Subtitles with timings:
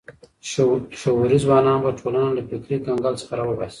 [1.01, 3.69] شعوري ځوانان به ټولنه له فکري کنګل څخه راوباسي.